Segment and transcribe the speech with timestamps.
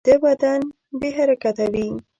[0.05, 0.61] ویده بدن
[0.99, 1.87] بې حرکته وي